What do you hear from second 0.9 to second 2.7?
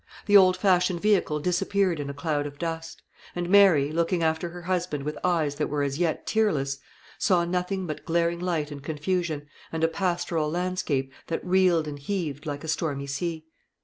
vehicle disappeared in a cloud of